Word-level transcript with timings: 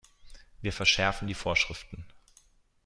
Wir 0.61 0.73
verschärfen 0.73 1.27
die 1.27 1.35
Vorschriften. 1.35 2.07